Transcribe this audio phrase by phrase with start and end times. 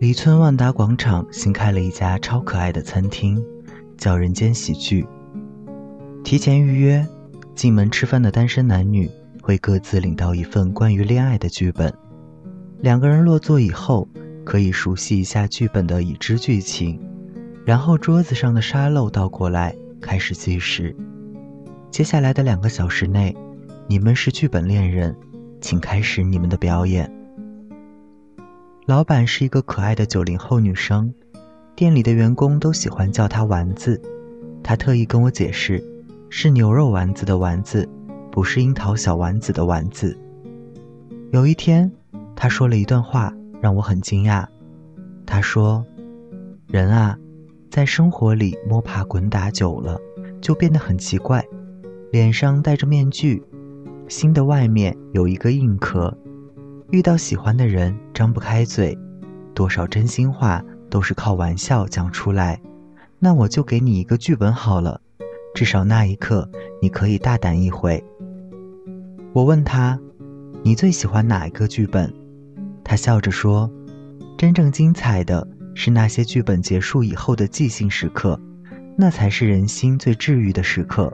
[0.00, 3.40] 离村万达广场新开了一家超可爱的餐厅，
[3.96, 5.06] 叫“人间喜剧”。
[6.24, 7.06] 提前预约，
[7.54, 9.08] 进门吃饭的单身男女
[9.40, 11.94] 会各自领到一份关于恋爱的剧本。
[12.80, 14.08] 两个人落座以后，
[14.44, 17.00] 可以熟悉一下剧本的已知剧情，
[17.64, 20.94] 然后桌子上的沙漏倒过来，开始计时。
[21.92, 23.34] 接下来的两个小时内，
[23.86, 25.16] 你们是剧本恋人，
[25.60, 27.08] 请开始你们的表演。
[28.86, 31.10] 老板是一个可爱的九零后女生，
[31.74, 33.98] 店里的员工都喜欢叫她丸子。
[34.62, 35.82] 她特意跟我解释，
[36.28, 37.88] 是牛肉丸子的丸子，
[38.30, 40.14] 不是樱桃小丸子的丸子。
[41.30, 41.90] 有一天，
[42.36, 44.46] 她说了一段话，让我很惊讶。
[45.24, 45.82] 她说
[46.68, 47.18] ：“人啊，
[47.70, 49.98] 在生活里摸爬滚打久了，
[50.42, 51.42] 就变得很奇怪，
[52.12, 53.42] 脸上戴着面具，
[54.08, 56.14] 心的外面有一个硬壳。”
[56.90, 58.96] 遇到喜欢的人，张不开嘴，
[59.54, 62.60] 多少真心话都是靠玩笑讲出来。
[63.18, 65.00] 那我就给你一个剧本好了，
[65.54, 66.48] 至少那一刻
[66.80, 68.02] 你可以大胆一回。
[69.32, 69.98] 我问他，
[70.62, 72.12] 你最喜欢哪一个剧本？
[72.84, 73.68] 他笑着说，
[74.36, 78.38] 真正精彩的是那些剧本结束以后的即兴时刻，
[78.96, 81.12] 那才是人心最治愈的时刻。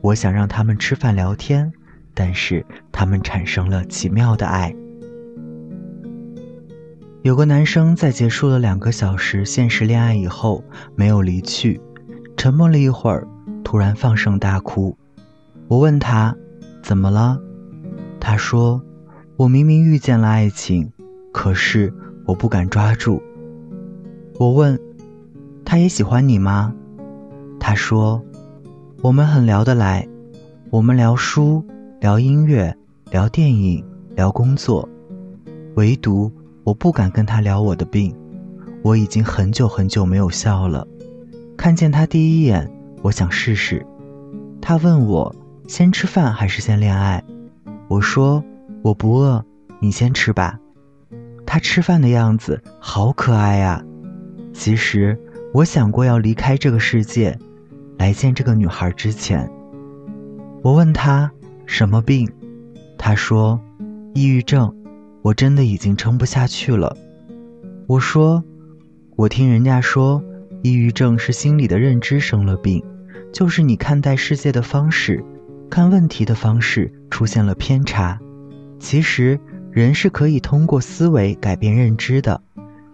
[0.00, 1.70] 我想让他们吃饭聊天，
[2.14, 4.74] 但是他们产生了奇妙的爱。
[7.22, 10.64] 有个男生在结束了两个小时现实恋爱以后
[10.96, 11.78] 没有离去，
[12.34, 13.28] 沉默了一会儿，
[13.62, 14.96] 突然放声大哭。
[15.68, 16.34] 我问他
[16.82, 17.38] 怎么了，
[18.18, 18.82] 他说
[19.36, 20.90] ：“我明明遇见了爱情，
[21.30, 21.92] 可是
[22.24, 23.22] 我不敢抓住。”
[24.40, 24.80] 我问
[25.62, 26.74] ：“他也喜欢你吗？”
[27.60, 28.24] 他说
[29.04, 30.08] ：“我们很聊得来，
[30.70, 31.62] 我们聊书、
[32.00, 32.74] 聊音乐、
[33.10, 33.84] 聊电影、
[34.16, 34.88] 聊工作，
[35.74, 36.32] 唯独……”
[36.70, 38.14] 我不敢跟他聊我的病，
[38.84, 40.86] 我已经很久很久没有笑了。
[41.56, 42.70] 看见他第一眼，
[43.02, 43.84] 我想试试。
[44.62, 45.34] 他问我
[45.66, 47.24] 先吃饭还是先恋爱，
[47.88, 48.40] 我说
[48.82, 49.44] 我不饿，
[49.80, 50.60] 你先吃吧。
[51.44, 53.84] 他吃饭的样子好可爱呀。
[54.52, 55.18] 其实
[55.52, 57.36] 我想过要离开这个世界，
[57.98, 59.50] 来见这个女孩之前，
[60.62, 61.28] 我问他
[61.66, 62.30] 什么病，
[62.96, 63.60] 他说
[64.14, 64.72] 抑郁症。
[65.22, 66.96] 我真的已经撑不下去了。
[67.86, 68.42] 我说，
[69.16, 70.22] 我听人家说，
[70.62, 72.82] 抑郁症是心理的认知生了病，
[73.32, 75.22] 就是你看待世界的方式、
[75.68, 78.18] 看问题的方式出现了偏差。
[78.78, 79.38] 其实
[79.70, 82.40] 人是可以通过思维改变认知的，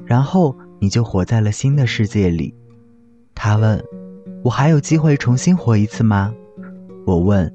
[0.05, 2.53] 然后你就活在了新的世界里。
[3.35, 3.81] 他问，
[4.43, 6.35] 我还有机会重新活一次吗？
[7.05, 7.55] 我问，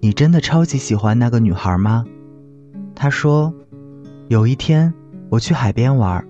[0.00, 2.04] 你真的超级喜欢那个女孩吗？
[2.94, 3.52] 他说。
[4.28, 4.92] 有一天，
[5.28, 6.26] 我去海边玩，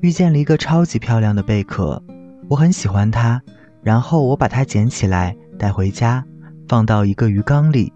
[0.00, 2.02] 遇见了一个超级漂亮的贝壳，
[2.48, 3.40] 我很喜欢它，
[3.84, 6.24] 然后我把它捡起来带回家，
[6.66, 7.92] 放到一个鱼缸里，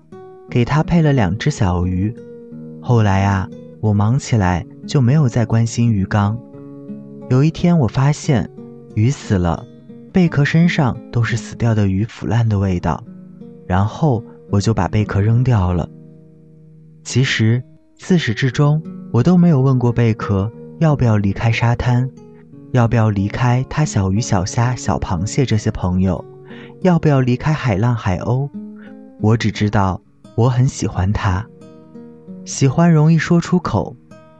[0.49, 2.15] 给它配了两只小鱼。
[2.81, 3.49] 后来啊，
[3.81, 6.39] 我忙起来就没有再关心鱼缸。
[7.28, 8.49] 有一天，我发现
[8.94, 9.66] 鱼死了，
[10.12, 13.03] 贝壳身上都是死掉的鱼腐烂的味道，
[13.66, 15.89] 然后我就把贝壳扔掉了。
[17.03, 17.60] 其实
[17.97, 18.81] 自始至终。
[19.12, 22.09] 我都没有问过贝壳要不要离开沙滩，
[22.71, 26.25] 要不要离开他小鱼小虾小螃蟹这些朋友，
[26.82, 28.48] 要不要离开海浪海鸥。
[29.21, 30.00] 我只知道
[30.37, 31.44] 我很喜欢他，
[32.44, 33.97] 喜欢容易说出口，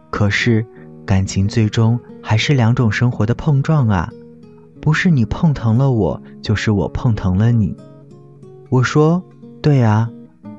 [0.09, 0.65] 可是
[1.05, 4.09] 感情最终还是两种生活的碰撞啊，
[4.81, 7.77] 不是你碰疼了我，就是我碰疼了你。
[8.69, 9.21] 我说，
[9.61, 10.09] 对啊，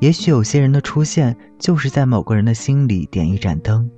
[0.02, 3.90] 也许有些人的出现就是在某个人的心里点一盏灯。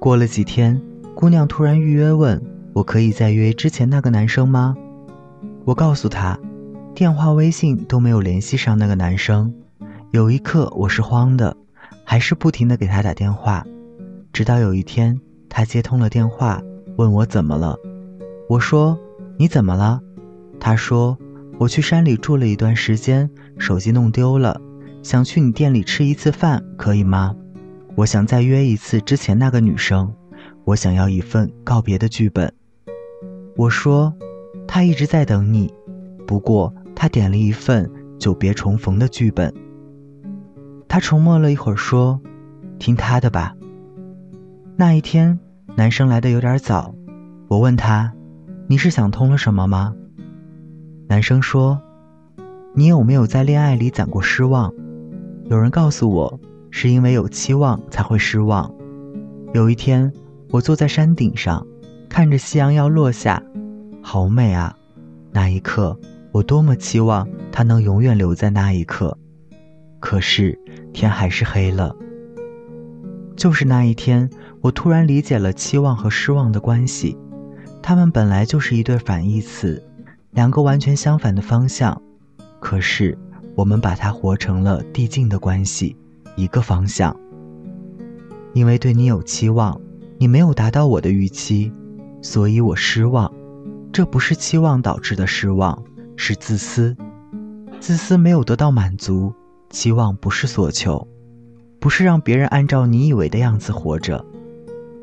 [0.00, 0.80] 过了几天，
[1.14, 2.40] 姑娘突然预约问
[2.72, 4.76] ：“我可以再约之前那个男生吗？”
[5.66, 6.38] 我告诉她，
[6.94, 9.52] 电话、微信都没有联系上那个男生。
[10.12, 11.56] 有一刻我是慌的，
[12.04, 13.66] 还是不停的给他打电话，
[14.32, 16.62] 直到有一天他接通了电话，
[16.96, 17.76] 问我怎么了。
[18.48, 18.96] 我说
[19.36, 20.00] ：“你怎么了？”
[20.60, 21.18] 他说
[21.58, 23.28] ：“我去山里住了一段时间，
[23.58, 24.60] 手机弄丢了，
[25.02, 27.34] 想去你店里吃一次饭，可以吗？”
[27.98, 30.14] 我想再约一次之前那个女生，
[30.62, 32.52] 我想要一份告别的剧本。
[33.56, 34.14] 我说，
[34.68, 35.74] 他一直在等你，
[36.24, 39.52] 不过他点了一份久别重逢的剧本。
[40.86, 42.20] 他沉默了一会儿，说
[42.78, 43.56] ：“听他的吧。”
[44.78, 45.40] 那一天，
[45.74, 46.94] 男生来的有点早，
[47.48, 48.12] 我问他
[48.70, 49.92] ：“你是想通了什么吗？”
[51.10, 51.82] 男生说
[52.76, 54.72] ：“你有没有在恋爱里攒过失望？
[55.46, 56.38] 有人告诉我。”
[56.70, 58.72] 是因为有期望才会失望。
[59.54, 60.12] 有一天，
[60.50, 61.66] 我坐在山顶上，
[62.08, 63.42] 看着夕阳要落下，
[64.02, 64.76] 好美啊！
[65.30, 65.98] 那一刻，
[66.32, 69.16] 我多么期望它能永远留在那一刻。
[70.00, 70.58] 可是
[70.92, 71.94] 天还是黑了。
[73.36, 74.28] 就是那一天，
[74.60, 77.16] 我突然理解了期望和失望的关系，
[77.82, 79.82] 它们本来就是一对反义词，
[80.32, 82.00] 两个完全相反的方向。
[82.60, 83.16] 可是
[83.54, 85.96] 我们把它活成了递进的关系，
[86.38, 87.14] 一个方向。
[88.54, 89.78] 因为对你有期望。
[90.20, 91.70] 你没有达到我的预期，
[92.20, 93.32] 所以我失望。
[93.92, 95.80] 这不是期望导致的失望，
[96.16, 96.96] 是自私。
[97.78, 99.32] 自私没有得到满足，
[99.70, 101.06] 期望不是所求，
[101.78, 104.24] 不是让别人按照你以为的样子活着。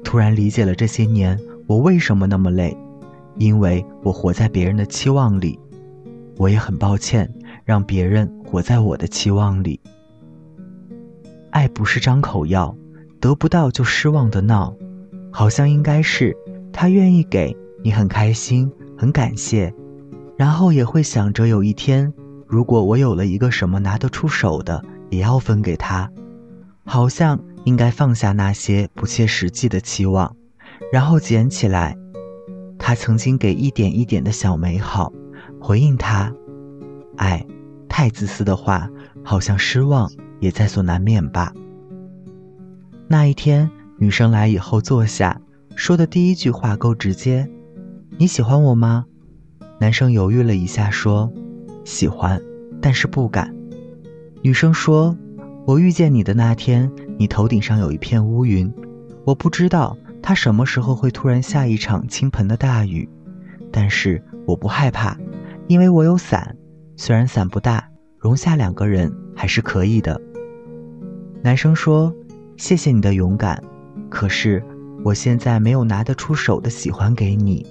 [0.04, 2.76] 突然理解了这些年我为什么那么累，
[3.38, 5.58] 因为我活在别人的期望里。
[6.36, 7.34] 我也很抱歉
[7.64, 9.80] 让别人活在我的期望里。
[11.56, 12.75] 爱不是张口要，
[13.22, 14.75] 得不到就失望的闹。
[15.31, 16.36] 好像应该是
[16.74, 19.74] 他愿意给你，很开心，很感谢，
[20.38, 22.13] 然后也会想着有一天，
[22.46, 26.12] 如果我有了一个什么拿得出手的，也要分给他。
[26.84, 30.36] 好像应该放下那些不切实际的期望，
[30.92, 31.96] 然后捡起来
[32.78, 35.10] 他曾经给一点一点的小美好，
[35.62, 36.30] 回应他。
[37.16, 37.46] 爱，
[37.88, 38.90] 太自私的话，
[39.24, 40.12] 好像失望
[40.45, 41.51] 也在所难免吧。
[43.07, 43.69] 那一天。
[43.97, 45.39] 女生来以后坐下，
[45.74, 47.50] 说的第一句话够直接
[48.19, 49.06] ：“你喜欢我吗？”
[49.80, 51.31] 男生犹豫了一下，说
[51.86, 52.42] ：“喜欢，
[52.81, 53.56] 但是不敢。”
[54.44, 55.18] 女生说
[55.65, 58.69] ：“我遇见你的那天，你头顶上有一片乌云，
[59.24, 63.07] 我不知道它什么时候会突然下一场倾盆的大雨，
[63.71, 65.18] 但是我不害怕，
[65.69, 66.53] 因为我有伞，
[66.98, 67.89] 虽然伞不大，
[68.19, 70.19] 容下两个人还是可以的。”
[71.45, 72.12] 男生说
[72.57, 73.62] ：“谢谢你的勇敢。”
[74.09, 74.63] 可是，
[75.03, 77.63] 我现在没有拿得出手的喜欢给你。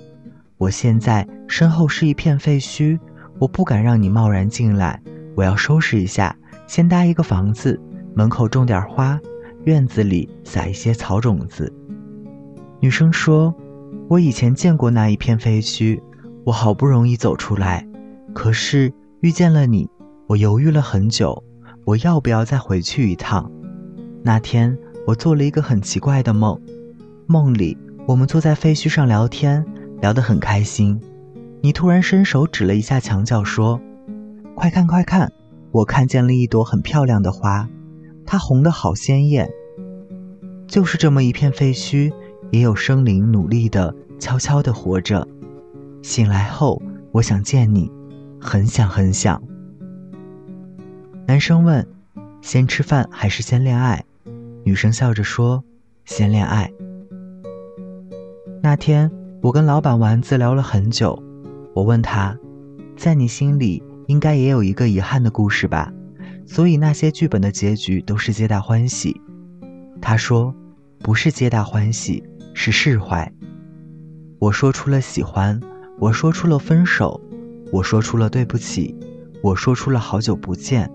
[0.58, 2.96] 我现在身后是一片废墟，
[3.40, 5.02] 我不敢让你贸然进来。
[5.34, 6.36] 我要收拾一下，
[6.68, 7.76] 先搭一个房子，
[8.14, 9.18] 门口种点花，
[9.64, 11.72] 院子里撒一些草种子。
[12.78, 13.52] 女生说
[14.08, 16.00] ：“我以前见过那一片废墟，
[16.44, 17.84] 我好不容易走出来，
[18.32, 19.90] 可是遇见了你，
[20.28, 21.42] 我犹豫了很久，
[21.84, 23.50] 我要不要再回去一趟？
[24.24, 24.76] 那天。”
[25.06, 26.58] 我做了一个很奇怪的梦，
[27.26, 27.76] 梦里
[28.06, 29.62] 我们坐在废墟上聊天，
[30.00, 30.98] 聊得很开心。
[31.60, 33.78] 你突然伸手指了一下墙角，说
[34.56, 35.30] ：“快看快看，
[35.72, 37.68] 我看见了一朵很漂亮的花，
[38.24, 39.50] 它红得好鲜艳。”
[40.66, 42.10] 就是这么一片废墟，
[42.50, 45.28] 也有生灵努力的、悄悄的活着。
[46.00, 46.80] 醒来后，
[47.12, 47.92] 我想见你，
[48.40, 49.42] 很想很想。
[51.26, 51.86] 男生问
[52.40, 54.02] ：“先吃饭还是先恋爱？”
[54.64, 55.62] 女生笑着说
[56.06, 56.72] ：“先恋爱。”
[58.62, 59.10] 那天
[59.42, 61.22] 我跟老板丸子聊了很久，
[61.74, 62.36] 我问他
[62.96, 65.92] ：“在你心里应该也有一个遗憾的故事吧？
[66.46, 69.20] 所以那些剧本的结局都是皆大欢喜。”
[70.00, 70.54] 他说
[71.00, 72.24] ：“不是皆大欢喜，
[72.54, 73.30] 是释怀。”
[74.40, 75.60] 我说出了喜欢，
[75.98, 77.20] 我说出了分手，
[77.70, 78.96] 我说出了对不起，
[79.42, 80.90] 我说出了好久不见，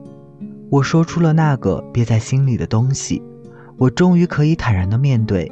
[0.71, 3.21] 我说出了那个憋在心里的东西。
[3.79, 5.49] 我终于可以坦然的面对，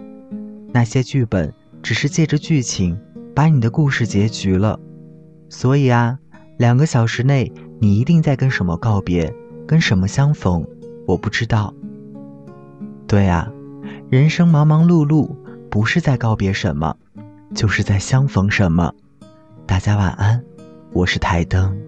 [0.74, 3.00] 那些剧本只是借着剧情
[3.34, 4.78] 把你的故事结局了。
[5.48, 6.20] 所以啊，
[6.58, 7.50] 两个小时内
[7.80, 9.34] 你一定在跟什么告别，
[9.66, 10.68] 跟什么相逢，
[11.08, 11.74] 我不知道。
[13.08, 13.50] 对啊，
[14.10, 15.34] 人生忙忙碌碌，
[15.70, 16.98] 不是在告别什么，
[17.56, 18.94] 就是在相逢什么。
[19.66, 20.44] 大家晚安，
[20.92, 21.87] 我是台灯。